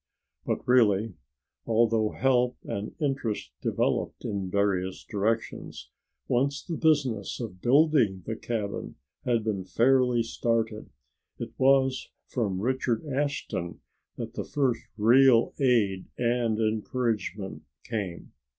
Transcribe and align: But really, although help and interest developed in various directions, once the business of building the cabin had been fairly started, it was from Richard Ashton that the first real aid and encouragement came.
But 0.47 0.67
really, 0.67 1.13
although 1.67 2.09
help 2.09 2.57
and 2.63 2.95
interest 2.99 3.51
developed 3.61 4.25
in 4.25 4.49
various 4.49 5.05
directions, 5.07 5.91
once 6.27 6.63
the 6.63 6.75
business 6.75 7.39
of 7.39 7.61
building 7.61 8.23
the 8.25 8.35
cabin 8.35 8.95
had 9.25 9.43
been 9.43 9.63
fairly 9.63 10.23
started, 10.23 10.89
it 11.37 11.51
was 11.59 12.09
from 12.25 12.61
Richard 12.61 13.05
Ashton 13.05 13.79
that 14.15 14.33
the 14.33 14.43
first 14.43 14.81
real 14.97 15.53
aid 15.59 16.07
and 16.17 16.57
encouragement 16.57 17.61
came. 17.83 18.31